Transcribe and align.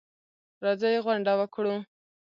راځئ 0.63 0.95
غونډه 1.05 1.33
وکړو. 1.39 1.75